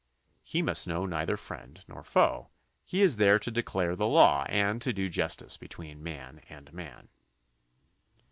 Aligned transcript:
He 0.41 0.63
must 0.63 0.87
know 0.87 1.05
neither 1.05 1.37
friend 1.37 1.83
nor 1.87 2.01
foe. 2.03 2.47
He 2.83 3.03
is 3.03 3.17
there 3.17 3.37
to 3.37 3.51
declare 3.51 3.95
the 3.95 4.07
law 4.07 4.45
and 4.49 4.81
to 4.81 4.91
do 4.91 5.07
justice 5.09 5.57
between 5.57 6.01
man 6.01 6.39
and 6.49 6.73
man. 6.73 7.09